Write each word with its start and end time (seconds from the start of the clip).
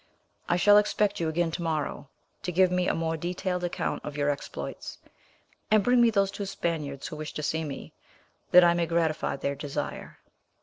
I 0.49 0.55
shall 0.55 0.79
expect 0.79 1.19
you 1.19 1.29
again 1.29 1.51
to 1.51 1.61
morrow 1.61 2.09
to 2.41 2.51
give 2.51 2.71
me 2.71 2.87
a 2.87 2.95
more 2.95 3.15
detailed 3.17 3.63
account 3.63 4.03
of 4.03 4.17
your 4.17 4.31
exploits, 4.31 4.97
and 5.69 5.83
bring 5.83 6.01
me 6.01 6.09
those 6.09 6.31
two 6.31 6.47
Spaniards 6.47 7.09
who 7.09 7.15
wish 7.17 7.33
to 7.33 7.43
see 7.43 7.63
me, 7.63 7.93
that 8.49 8.63
I 8.63 8.73
may 8.73 8.87
gratify 8.87 9.35
their 9.35 9.53
desire." 9.53 10.17